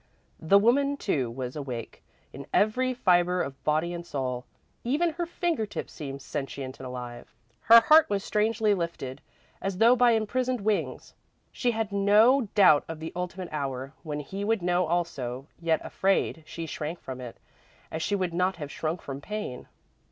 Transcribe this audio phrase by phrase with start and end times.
[0.39, 2.03] The woman, too, was awake,
[2.33, 4.45] in every fibre of body and soul.
[4.83, 7.31] Even her finger tips seemed sentient and alive;
[7.65, 9.21] her heart was strangely lifted,
[9.61, 11.13] as though by imprisoned wings.
[11.51, 15.91] She had no doubt of the ultimate hour, when he would know also, yet, half
[15.93, 17.37] afraid, she shrank from it,
[17.91, 19.67] as she would not have shrunk from pain.